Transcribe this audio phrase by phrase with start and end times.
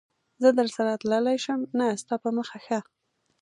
[0.41, 2.79] زه درسره تللای شم؟ نه، ستا په مخه ښه.